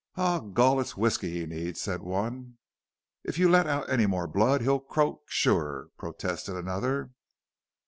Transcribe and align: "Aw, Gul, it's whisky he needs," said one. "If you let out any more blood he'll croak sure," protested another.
"Aw, 0.15 0.39
Gul, 0.39 0.79
it's 0.79 0.97
whisky 0.97 1.29
he 1.29 1.45
needs," 1.45 1.79
said 1.79 2.01
one. 2.01 2.57
"If 3.23 3.37
you 3.37 3.47
let 3.47 3.67
out 3.67 3.87
any 3.87 4.07
more 4.07 4.25
blood 4.25 4.61
he'll 4.61 4.79
croak 4.79 5.29
sure," 5.29 5.89
protested 5.95 6.55
another. 6.55 7.11